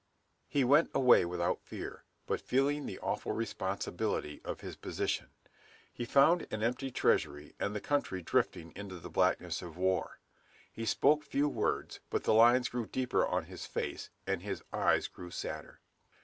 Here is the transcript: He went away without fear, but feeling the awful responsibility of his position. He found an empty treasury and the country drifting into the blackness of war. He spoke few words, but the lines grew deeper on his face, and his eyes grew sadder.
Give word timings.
He 0.47 0.63
went 0.63 0.89
away 0.95 1.25
without 1.25 1.61
fear, 1.61 2.05
but 2.25 2.41
feeling 2.41 2.87
the 2.87 2.97
awful 3.01 3.33
responsibility 3.33 4.41
of 4.43 4.61
his 4.61 4.75
position. 4.75 5.29
He 5.93 6.05
found 6.05 6.47
an 6.49 6.63
empty 6.63 6.89
treasury 6.89 7.53
and 7.59 7.75
the 7.75 7.81
country 7.81 8.23
drifting 8.23 8.73
into 8.75 8.97
the 8.97 9.11
blackness 9.11 9.61
of 9.61 9.77
war. 9.77 10.17
He 10.71 10.87
spoke 10.87 11.23
few 11.23 11.47
words, 11.47 11.99
but 12.09 12.23
the 12.23 12.33
lines 12.33 12.67
grew 12.67 12.87
deeper 12.87 13.23
on 13.27 13.43
his 13.45 13.67
face, 13.67 14.09
and 14.25 14.41
his 14.41 14.63
eyes 14.73 15.07
grew 15.07 15.29
sadder. 15.29 15.81